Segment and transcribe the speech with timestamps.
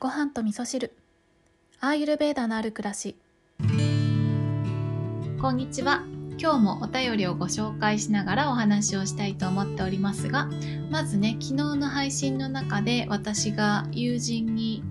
[0.00, 0.94] ご飯と味噌汁。
[1.78, 3.16] アーユルベーダのある暮らし。
[5.42, 6.04] こんにちは。
[6.38, 10.48] 今日もお便りをご紹介しながらお話をしたいと思っておりますが
[10.90, 14.82] まずね昨日の配信の中で私が友人に、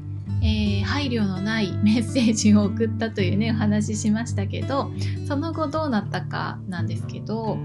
[0.43, 4.91] えー、配慮のないメッセージを送ったというねお話ししましたけど
[5.27, 7.55] その後どうなったかなんですけど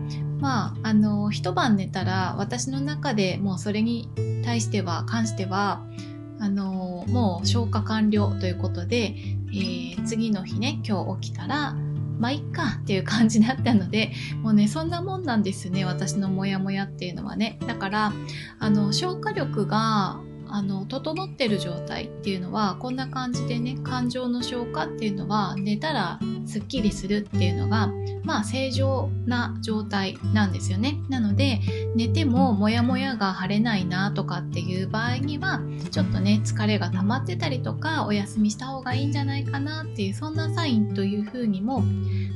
[0.40, 4.08] まああの一晩寝たら私の中でもうそれに
[4.42, 5.82] 対しては関しては
[6.40, 9.14] あのもう消化完了ということで、
[9.52, 11.74] えー、次の日ね今日起きたら
[12.18, 17.58] まあいっかっていう感じだったのでもうねそんなもんなんですね私のモヤモヤっていうのはね。
[17.66, 18.12] だから
[18.58, 20.20] あの消化力が
[20.54, 27.90] あの整ってる状態っていうのはこんな感じでね感情の消化っていうのは寝たらすっきりするっていうのが
[28.22, 31.00] まあ正常な状態なんですよね。
[31.08, 31.58] なので
[31.96, 41.82] 寝てもモヤモヤが晴れないなとかっていう場合にはちょっとね疲れが溜まってたりとかお休みした方がいいんじゃないかなっていうそんなサインというふうにも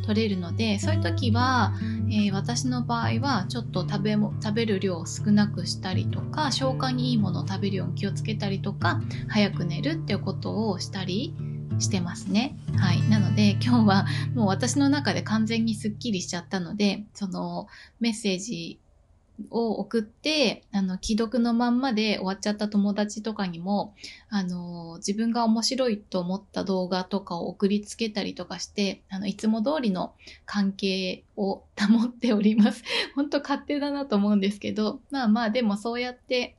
[0.05, 1.72] 取れるのでそういう時は、
[2.11, 11.34] えー、私の場合はちょっと食べも食べる量を少なくしたりとか消化にいいものを食べるように気をつけたりとか早く寝るっていうことをしたり
[11.79, 12.56] してますね。
[12.77, 13.03] はい。
[13.09, 17.69] なので今日はもう私の中で完全にスッキリしちゃったので、その
[18.01, 18.81] メッセージ
[19.50, 23.95] を送って、あの、既読のまんまで終わっちゃった友達とかにも、
[24.28, 30.14] あの、自分が面白いと思った動画とかを送りつけたりとかして、あの、いつも通りの
[30.45, 32.83] 関係を保っております。
[33.14, 36.56] 本当勝手だなと思うんですけど、まあまあ、でもそうやって、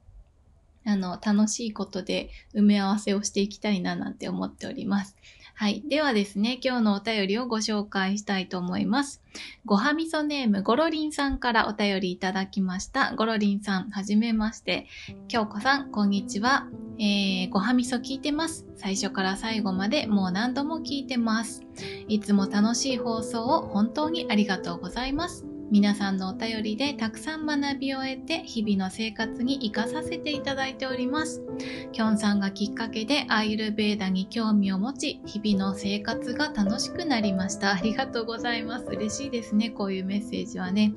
[0.85, 5.15] あの、楽しいことで埋め合わせをしていきたいななんて思っております。
[5.59, 5.83] はい。
[5.89, 9.21] ではですね、今日のお便りをご紹介したいと思います。
[9.65, 13.13] ごはみそネーム、ゴロリンさんからお便りいただきました。
[13.17, 14.87] ゴロリンさん、はじめまして。
[15.27, 16.69] 京子さん、こんにちは。
[16.97, 18.67] えー、ごはみそ聞いてます。
[18.77, 21.61] 最初から最後までもう何度も聞いてます。
[22.07, 25.45] いつも楽しい放送を本当にありがとうございます。
[25.71, 31.43] 皆さんのお便りでたくさん学びを得て日々の生活に活かさせていただいております。
[31.91, 37.73] きょんさんがきっかけでアイルベーダに興味を持ち、日々の生活が楽しくなりました。
[37.73, 38.85] ありがとうございます。
[38.85, 39.69] 嬉しいですね。
[39.69, 40.93] こういうメッセージはね。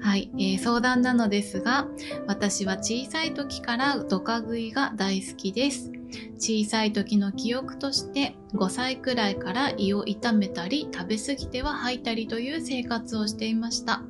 [0.00, 1.88] はい、えー、相談なのですが、
[2.28, 6.01] 私は小さい時からドカ食いが大好きです。
[6.36, 14.02] 小さい時の記憶として5歳くらいから胃を痛めたり食べ過ぎては吐いたりという生活をしていました。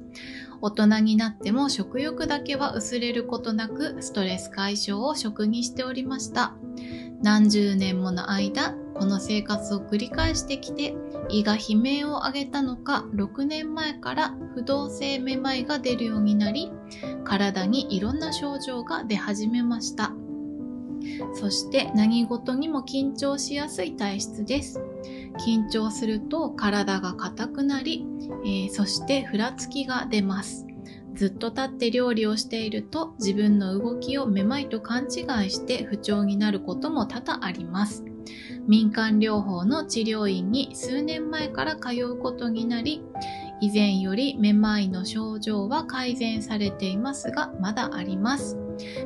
[0.60, 6.54] 大人になっても食欲だけは薄れることなくストレス解消を食にしておりました。
[7.22, 10.94] 何十年もの間この生活を繰り返してきて
[11.28, 16.70] 胃が悲鳴を上げたのか6年前から不動性めまいが出るようになり
[17.24, 20.12] 体にいろんな症状が出始めました。
[21.34, 24.80] そして何事にも緊張しやすい体質です。
[25.46, 28.06] 緊張すると体が硬くなり、
[28.44, 30.66] えー、そしてふらつきが出ます。
[31.14, 38.04] ずっと立って料理をしていると自分の動きをめまいと勘違いして不調になることも多々あります。
[38.66, 43.02] 民間療法の治療院に数年前から通うことになり、
[43.62, 48.58] 以前よりめまいの症状は改善されていますが、まだあります。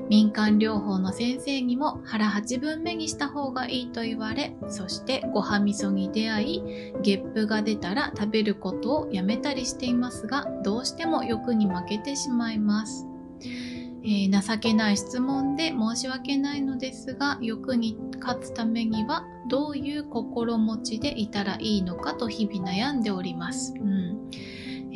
[0.09, 6.63] 民間療法の先生にも腹8分目にした方がいいと言われ、そしてごはみそに出会い、
[7.03, 13.07] ゲップが出たら食べることをやめたりしていますが、どうしても欲に負けてしまいます。
[14.05, 23.75] えー、情けない質問で申し訳ないのですが、欲に勝つためにはどういう心持ちでいたらいいのかと日々悩んでおります。
[23.77, 24.31] うん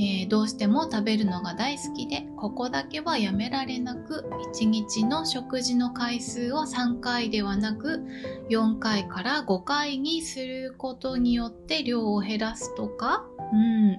[0.00, 4.24] えー、どうしても食べるのが大好きでここだけはやめられなく
[4.54, 8.02] 1日の食事の回数を3回ではなく
[8.48, 13.90] 4回から5回にすることによって量を減らすとか、うん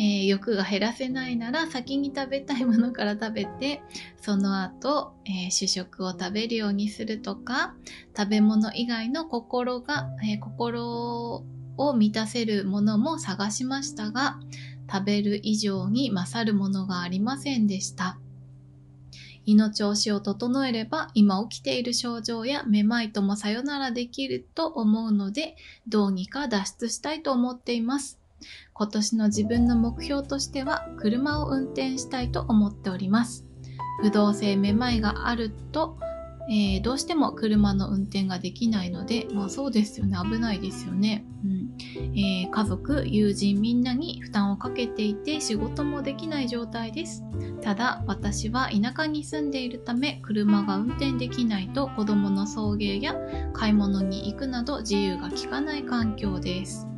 [0.00, 3.82] えー、欲が減らせないなら先に食べたいものから食べて
[4.22, 7.74] その後、えー、主食を食べるようにするとか
[8.16, 11.44] 食べ物以外の心が、え心
[11.76, 14.38] を満たせるものも探しましたが
[14.92, 18.18] 食べる以上に勝るものがありませんでした。
[19.44, 25.56] 胃の調子を整えれば今起きている症状やめまいともさよならできると思うので
[25.88, 28.20] どうにか脱出したいと思っています。
[28.72, 33.46] 今年の自分の目標としては車を運転したいと思っております。
[34.00, 35.96] 不動性めまいがあると
[36.50, 41.24] えー、どうしても車の運転ができないので、まあそうですよね、危ないですよね。
[41.44, 41.62] うん
[42.16, 47.24] えー、家族、友人みんなに負担をかけていて仕事もできない状態です。
[47.62, 53.14] ただ私は田舎に住んでいるため車が運転できないと子供の送迎や
[53.52, 56.88] 買い物に行くなど自由が利かない環境です。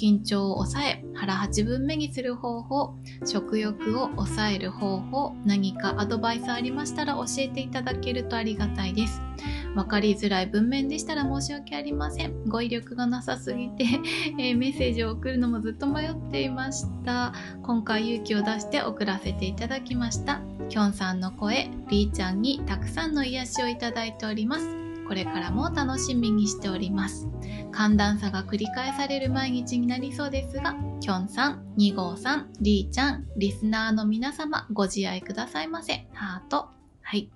[0.00, 2.94] 緊張を抑え腹8分目にする方法
[3.26, 9.20] 食欲を抑える方法何かアドバイスありましたら教えていただけるとありがたいです。
[9.74, 12.44] 分かりづらい文面でしたら申し訳ありません。
[12.46, 13.84] 語彙力がなさすぎて
[14.38, 17.32] えー、メッセージを送るのもずっと迷っていました。
[17.62, 20.40] 今回勇気を出して送らせていただきました。
[20.68, 24.89] きょんさんの声りーちゃんにたくさんの癒しをいただいております。
[25.10, 27.26] これからも楽しみにしております
[27.72, 36.68] 寒暖差が繰り返される毎日になりそうですがきょんさん、2号さん、りーちゃん、リスナーの皆様ご自愛くださいませハート
[37.02, 37.28] はい。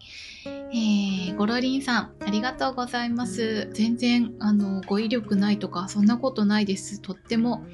[0.46, 3.68] えー、ゴロリンさん、ありがとうございます。
[3.72, 7.00] 全然、あの、語彙力ないとか、そんなことないです。
[7.00, 7.64] とっても、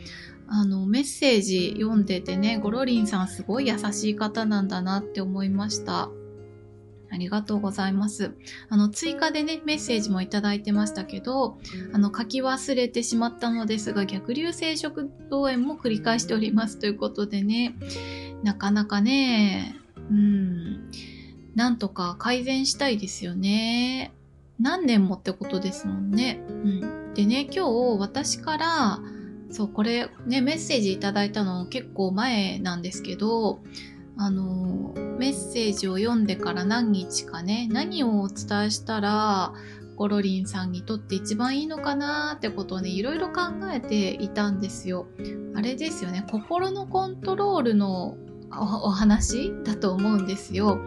[0.49, 6.09] あの、メッセージ読んでてね、ゴロリンさんすごい優しい方なんだなって思いました。
[7.11, 8.35] ありがとうございます。
[8.69, 11.59] あの、追加でね、メッセージもいただいてましたけど、
[11.93, 17.75] あの、書き忘れてしまったのですが、逆流性食道炎も繰り返しておりますということでね、
[18.43, 19.77] なかなかね、
[20.11, 20.91] うん、
[21.55, 24.13] なんとか改善したいですよね。
[24.61, 26.41] 何年もってことですもんね。
[26.49, 27.15] うん。
[27.15, 29.01] でね、今日私から、
[29.51, 33.61] そう、これね、メッセージいただいたの結構前なんですけど、
[34.23, 39.55] あのメッセージを読んでから何日かね何をお伝えしたら
[39.97, 43.41] ゴロリンさんにとって一番いいのかなってことをねいろいろ考
[43.73, 45.07] えていたんですよ。
[45.55, 48.19] あれですよね心のコントロールの
[48.51, 50.79] お話だと思うんですよ。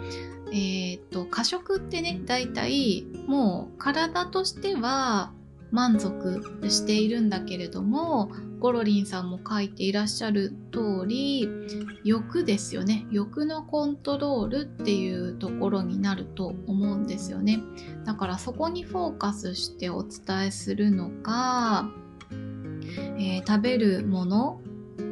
[0.52, 5.34] えっ、と過食ってね大体もう体としては
[5.74, 11.50] 満足しているんだけれどもゴロリンさんも書いていらっしゃる通り
[12.06, 13.06] 欲ですよね。
[13.12, 17.60] 欲のコントロールっていうところになると思うんですよね。
[18.06, 21.90] だからそこにフォーカスしてお伝えするのか、
[23.18, 24.62] えー、食べるもの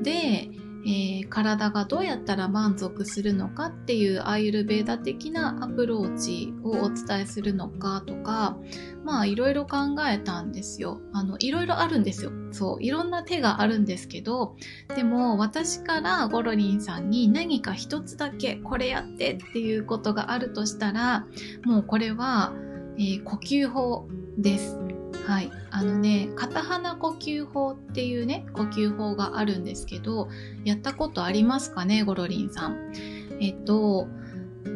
[0.04, 0.50] で
[0.84, 8.58] えー、体がどうやったら満足するのかっていうアイルベーダ的なアプローチをお伝えするのかとか
[9.04, 9.78] まあいろいろ考
[10.10, 11.00] えたんですよ。
[11.14, 12.32] あのいろいろあるんですよ。
[12.52, 14.56] そういろんな手があるんですけど
[14.96, 21.26] でも私からゴロリンさんに何か一つだけこれやってっていうことがあるとしたら
[21.64, 22.54] もうこれは、
[22.98, 24.08] えー、呼吸法
[24.38, 24.81] です。
[25.26, 30.30] はい、あのね片鼻呼吸法っていうね呼吸法があるんですけど
[30.66, 32.92] やったことありますかねゴロリンさん。
[33.40, 34.08] えっと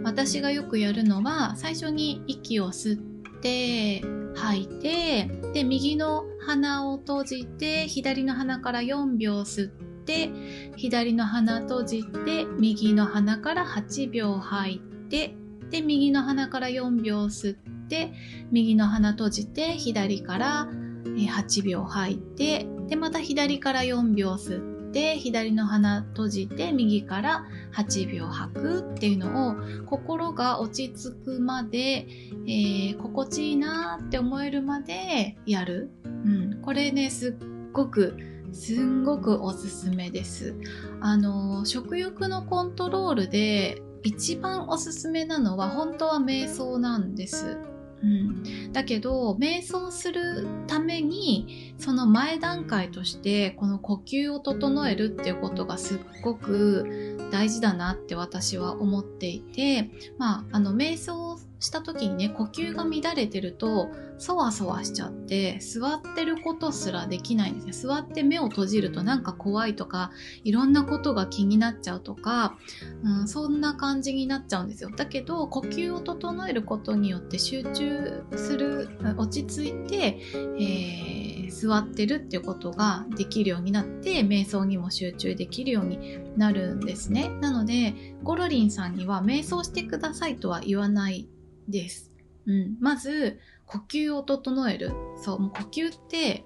[0.04, 2.98] 私がよくやるのは最初に息を吸っ
[3.42, 4.02] て
[4.36, 9.72] 吐いてで右の鼻を閉じて左の鼻から4秒吸っ
[10.06, 10.30] て
[10.76, 14.80] 左の鼻閉じて右の鼻から8秒吐い
[15.10, 15.36] て
[15.70, 18.12] で右の鼻から4秒吸ってって
[18.52, 20.68] 右の鼻閉じて左から
[21.04, 29.56] 8秒吐いてでまた左から4秒吸って左の鼻閉じて右から8秒吐くっていうのを
[29.86, 32.08] 心が落ち着くまで、
[32.48, 38.18] えー、心地いいなって思えるまでやる、うん、これねすっごく
[38.54, 40.56] すんごくおすすめです。
[41.02, 47.58] あの食欲のコントロールで一番おすすめなのは本当は瞑想なんです。
[48.04, 67.72] うん、だけど瞑想するためにその前段階としてこの呼吸を整えるっていうことがすっごく大事だなって私は思っていてまああの瞑想した時にね呼吸が乱れてるとそわそわしちゃって座ってることすらできないんですね。
[67.74, 70.12] 座って目を閉じるとなんか怖いとか
[70.44, 72.58] いろんなことが気になっちゃうとか、
[73.04, 74.90] うん、そんな感じになっちゃうんですよ。
[74.96, 80.20] だけど呼吸を整えることによって集中する落ち着いて、
[80.60, 87.30] えー、座ってるっていうことができるようになって瞑想にも集中できるようになるんですね。
[87.42, 91.28] なのでゴロリンさんには瞑想してくださいとは言わない
[91.68, 92.12] です。
[92.46, 94.92] うん、まず呼吸を整える。
[95.18, 96.44] そうもう呼吸って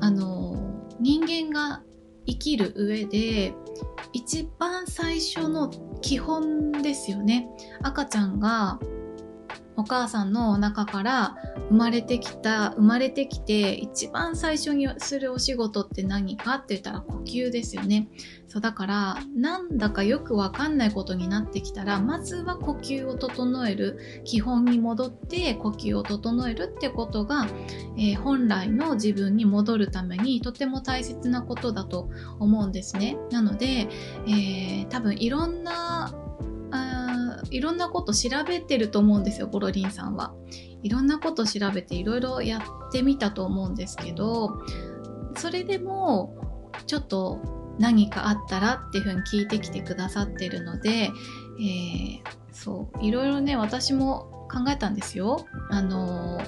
[0.00, 0.56] あの
[1.00, 1.82] 人間が
[2.26, 3.54] 生きる上で
[4.12, 5.70] 一番最初の
[6.00, 7.48] 基本ですよね。
[7.82, 8.78] 赤ちゃんが
[9.76, 11.36] お母さんのお腹から
[11.68, 18.08] 生まれてきた生まれてきて一番最初にするお仕事って何かって言ったら呼吸ですよね。
[18.48, 23.98] そうだからなんだかよくわかんないことになってきたらまずは呼吸を整える。
[24.24, 27.46] 基本に戻って呼吸を整えるってことが、
[27.96, 33.16] えー、本来の自分に戻るためにとても大切なことだと思うんですね。
[33.30, 33.88] なので、
[34.26, 36.14] えー、多分いろんな
[37.50, 40.34] いろんなこと調べてると思うんですよゴロリンさんは。
[40.82, 44.60] いろんなこと調べていろいろやってみたと思うんですけど
[45.36, 46.36] それでも
[46.86, 55.44] ちょっと何かあったらっていうふうに聞いてきてくださってるので、えー、そういろいろね私も考えたんですよ。
[55.70, 56.40] あの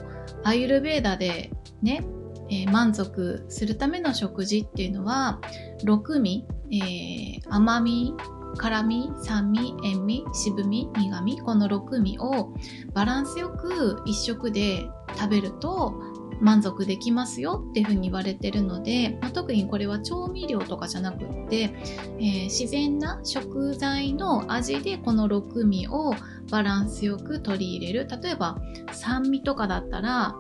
[0.45, 1.51] アイルベーダで
[1.83, 2.07] ね、
[2.49, 5.41] えー、満足するための食事っていうのは
[5.85, 8.15] 6味、えー、甘み
[8.57, 12.53] 辛み酸味塩味渋み苦みこの6味を
[12.95, 15.95] バランスよく1食で食べると
[16.41, 21.75] 満足できますよっていうふうに言われてるので、まあ、特にこれは調味料とかじゃなくって、
[22.19, 26.15] えー、自然な食材の味でこの6味を
[26.51, 28.09] バランスよく取り入れる。
[28.23, 28.57] 例えば
[28.93, 30.35] 酸味とかだったら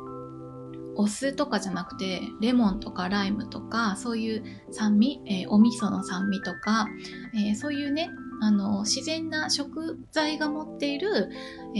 [0.98, 6.88] お酢とかじゃなくてレモンとかライムとかそういう酸味、えー、お味噌の酸味とか、
[7.34, 8.10] えー、そういうね
[8.42, 11.30] あの自然な食材が持っている、
[11.76, 11.78] え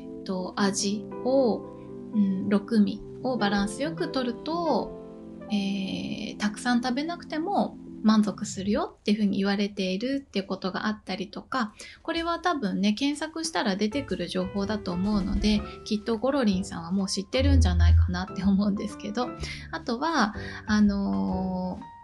[0.00, 1.58] ーと、味を、
[2.14, 4.90] うん、6味をバランスよくとると、
[5.50, 19.28] えー、たくさん食べなくても満足するよっていうふうに言われているっていうことがあったりとかこれは多分ね検索したら出てくる情報だと思うのできっとゴロリンさんはもう知ってるんじゃないかなって思うんですけど
[19.72, 20.34] あとは
[20.66, 21.94] あのー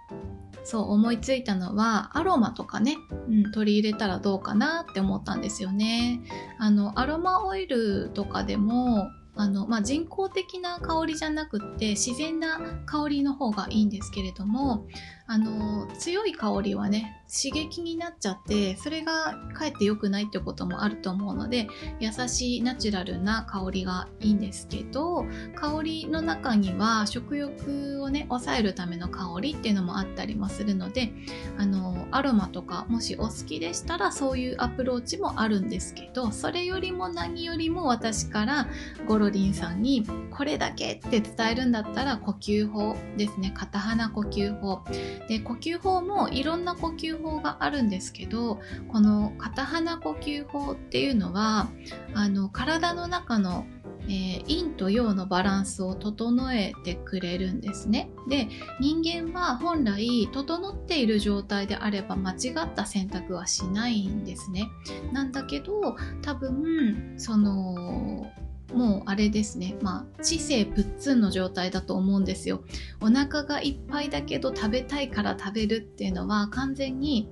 [0.62, 2.96] そう思いついたのはアロマとかね、
[3.28, 6.20] うん、取り入れたらどうかなって思ったんですよね。
[6.58, 14.86] あのアロマオイルとかでもあの、まあ、人工的な香りじゃなくて自然な香りの方がいいんですけれども
[15.26, 21.68] あの強い香りはね刺激になっちゃってそれがかえって良くないってこともあると思うので
[22.00, 31.12] 優しいナチュラルな香りがいいんですけど香りの中には食欲をね抑えるための香りっていうのもあったりもするので
[31.56, 38.66] あのアロマとかもしお好きでしたらそういうアプローチもあるんですけどそれよりも何よりも私から
[39.06, 43.52] ゴロリンさんにこれだけって伝えるんだったら呼吸法ですね。
[43.54, 44.82] 片鼻呼吸法。
[45.28, 51.68] で呼吸法もいろんな呼吸法があるんですけどこの片鼻呼吸法っていうのは
[52.14, 53.66] あの体の中の
[54.08, 58.10] えー、陰と陽のバランスを整えてくれるんですね。
[58.28, 58.48] で
[58.80, 64.68] 人間は本来整っている状態であれば間違った選択はしないんですね。
[65.12, 68.26] なんだけど多分その
[68.74, 72.62] もうあれですね、まあ、知性ぶっつんの状態だと思うんですよ。
[73.00, 77.28] お腹がいっぱいだけど食べたいから食べるっていうのは完全に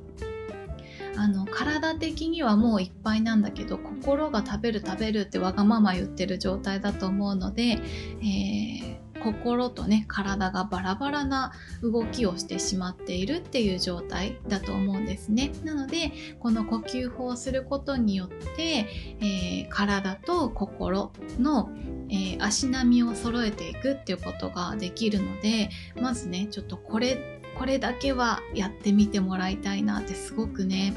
[1.16, 15.52] あの体的にはもういっぱいなんだけど心が食べる食べるってわがまま言ってる状態だと思うので、えー心とね体がバラバラな動きをしてしまっているっていう状態だと思うんですね。
[15.64, 18.86] なのでこの呼吸法をすることによって、
[19.20, 21.70] えー、体と心の、
[22.08, 25.70] えー、足並みを揃えていくっていうことができるので
[26.00, 30.94] まずねちょっとこれこれだけはやってみてもらいたいなってすごくね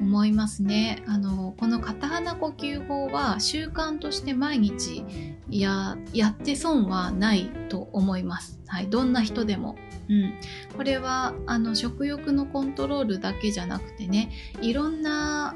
[0.00, 1.02] 思いますね。
[1.06, 5.04] あのこの片鼻呼吸法は習慣として毎日
[5.48, 9.76] ややって損はないと思います、はい、どんな人でも、
[10.08, 10.34] うん、
[10.76, 14.30] これはあの食欲のコントロールだけじゃなくてね
[14.60, 15.54] いろんな、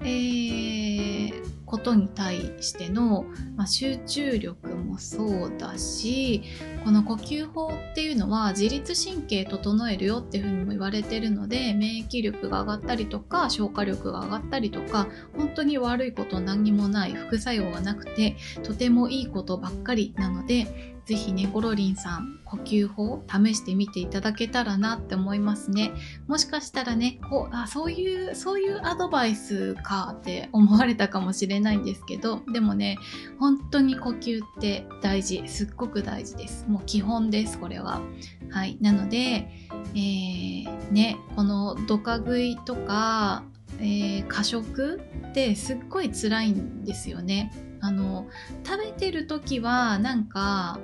[0.00, 3.26] えーことに対しての、
[3.56, 4.67] まあ、集中力
[4.98, 6.42] そうだし
[6.84, 25.90] この呼吸法っていうのは自律神経整えるよっていうふうにも言われてるので免疫力が上がったりとか消化力が上がったりとか本当に悪いこと何にもない副作用がなくてとてもいいことばっかりなのでぜひね、ゴロリンさん、呼吸法試してみていただけたらなって思いますね。
[26.26, 32.98] もしかしたらね、こう、あ、そういう、そういうアドバイスかって思われたかもしれないんですけど、でもね、
[33.40, 35.44] 本当に呼吸って大事。
[35.46, 36.66] すっごく大事です。
[36.68, 38.02] もう基本です、これは。
[38.50, 38.76] はい。
[38.82, 39.48] なので、
[39.94, 43.44] えー、ね、このドカ食いとか、
[43.78, 47.50] えー、過食ってすっごい辛いんですよね。
[47.80, 48.26] あの
[48.64, 50.78] 食べてる時はなんか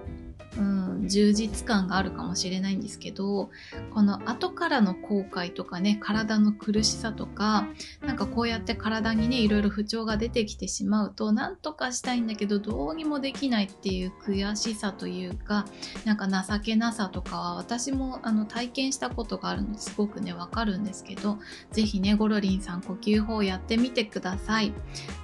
[0.59, 3.51] うん充実感があるかもしれないんですけど
[3.93, 7.69] この後からの後悔とかね体の苦しさとか
[8.05, 15.67] なんかこうやって体にねいろいろ不調が出てきてしまうとなんとかしたいんだけどどうにもできないっていう悔しさというか
[16.05, 21.39] なんか情けなさとかは私もあの体験したことがあるのですごくねわかるんですけど
[21.73, 24.73] 是非ねゴロリンさん呼吸法をやってみてください。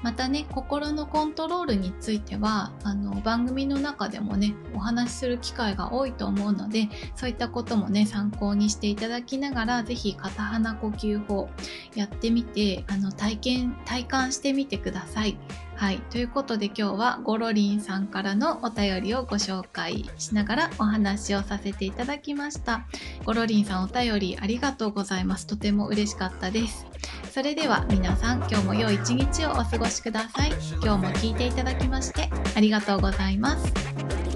[0.03, 11.51] またね心のコントロールについてはあの番組の中でもねお話しする機会が多いと思うのでそういったこともね参考にしていただきながら是非片鼻呼吸法
[11.95, 15.37] やってみてあの体験体感してみてください。
[15.77, 15.99] はい。
[16.11, 22.87] ということで今日はゴロリンさんからのお便りをご紹介しながらお話をさせていただきました。
[23.25, 25.47] ゴロリンさんお便りありがとうございます。
[25.47, 26.87] とても嬉しかったです。
[27.31, 30.51] それでは皆さん今日も良い一日をお過ごしください。
[30.83, 34.30] 今日も聞いていただきましてありがとうございます。